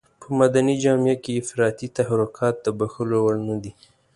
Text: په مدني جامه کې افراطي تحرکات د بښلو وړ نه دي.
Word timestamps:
په 0.21 0.27
مدني 0.39 0.75
جامه 0.83 1.13
کې 1.23 1.39
افراطي 1.41 1.87
تحرکات 1.97 2.55
د 2.61 2.67
بښلو 2.79 3.17
وړ 3.23 3.35
نه 3.47 3.55
دي. 3.63 3.71